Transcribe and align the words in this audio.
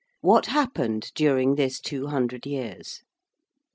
What 0.21 0.47
happened 0.47 1.11
during 1.13 1.53
this 1.57 1.79
two 1.79 2.07
hundred 2.07 2.47
years? 2.47 3.03